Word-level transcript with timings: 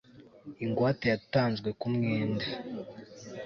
ingwate 0.63 1.05
yatanzwe 1.13 1.69
ku 1.79 1.87
mwenda 1.95 2.45